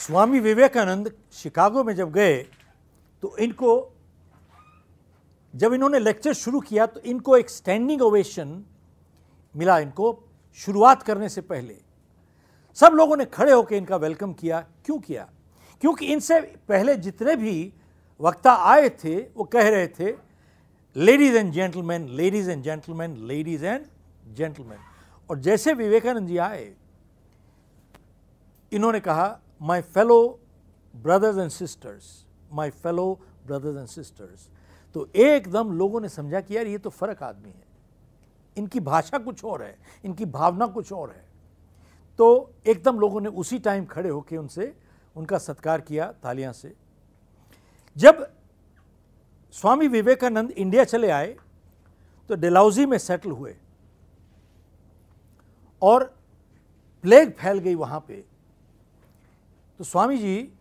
[0.00, 2.36] Swami Vivekananda Chicago में जब गए
[3.22, 3.72] तो इनको,
[5.54, 8.64] जब इन्होंने लेक्चर शुरू किया तो इनको एक स्टैंडिंग ओवेशन
[9.54, 10.06] मिला इनको
[10.58, 11.76] शुरुआत करने से पहले।
[12.76, 15.28] सब लोगों ने खड़े होकर इनका वेलकम किया। क्यों किया?
[15.82, 17.72] क्योंकि इनसे पहले जितने भी
[18.20, 20.14] वक्ता आए थे, वो कह रहे थे
[20.96, 23.84] ladies and gentleman ladies and gentleman ladies and
[24.36, 24.78] gentleman
[25.30, 26.72] और जैसे विवेकानंद जी आए,
[28.72, 29.28] इन्होंने कहा
[29.60, 30.38] my fellow
[30.94, 33.12] brothers and sisters my fellow
[33.46, 34.48] brothers and sisters
[34.94, 37.68] तो एकदम लोगों ने समझा कि यार ये तो फ़र्क आदमी है।
[38.56, 41.24] इनकी भाषा कुछ और है, इनकी भावना कुछ और है।
[42.18, 44.74] तो एकदम लोगों ने उसी टाइम खड़े होकर उनसे,
[45.16, 46.74] उनका सत्कार किया तालियाँ से।
[47.96, 48.26] जब
[49.54, 51.36] स्वामी विवेकानंद इंडिया चले आए
[52.30, 53.56] तो डेलाउजी में सेटल हुए।
[55.82, 56.04] और
[57.04, 58.24] प्लेग फैल गई वहाँ पे।
[59.80, 60.52] तो स्वामी जी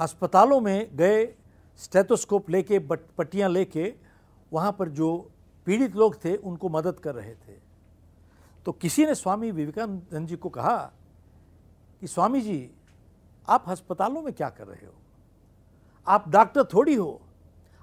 [0.00, 1.34] अस्पतालों में गए,
[1.76, 3.94] स्टेथोस्कोप लेके पट्टियाँ लेके,
[4.52, 5.30] वहाँ पर जो
[5.66, 7.52] पीड़ित लोग थे, उनको मदद कर रहे थे।
[8.64, 10.92] तो किसी ने स्वामी विवेकानंद जी को कहा
[12.00, 12.70] कि, स्वामी जी,
[13.48, 14.94] आप अस्पतालों में क्या कर रहे हो?
[16.06, 17.20] आप डॉक्टर थोड़ी हो।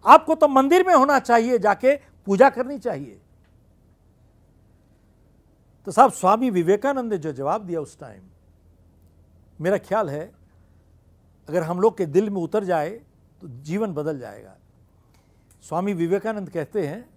[0.06, 3.22] आपको तो मंदिर में होना चाहिए, जाके पूजा करनी चाहिए।
[5.86, 8.22] तो साहब, स्वामी विवेकानंद ने जो जवाब दिया उस टाइम
[9.60, 10.32] मेरा ख्याल है,
[11.50, 12.90] अगर हम लोग के दिल में उतर जाए
[13.42, 14.56] तो जीवन बदल जाएगा।
[15.64, 17.10] स्वामी विवेकानंद कहते हैं,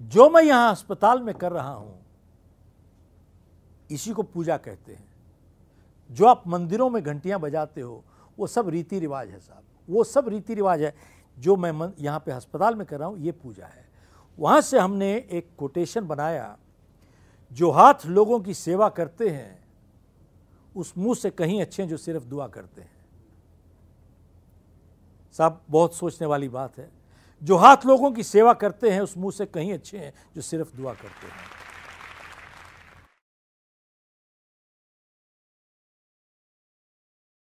[0.00, 1.98] जो मैं यहाँ अस्पताल में कर रहा हूँ,
[3.90, 5.08] इसी को पूजा कहते हैं।
[6.10, 8.02] जो आप मंदिरों में घंटियाँ बजाते हो,
[8.38, 10.94] वो सब रीति रिवाज है साहब। वो सब रीति रिवाज है।
[11.38, 13.88] जो मैं मन, यहाँ पे अस्पताल में कर रहा हूँ, ये पूजा है।
[14.38, 16.56] वहाँ से हमने एक कोटेशन बनाया,
[17.52, 19.59] जो हाथ लोगों की सेवा करते हैं
[20.76, 22.90] उस मुँह से कहीं अच्छे हैं जो सिर्फ़ दुआ करते हैं।
[25.32, 26.90] साहब, बहुत सोचने वाली बात है।
[27.42, 30.76] जो हाथ लोगों की सेवा करते हैं, उस मुँह से कहीं अच्छे हैं जो सिर्फ़
[30.76, 31.59] दुआ करते हैं।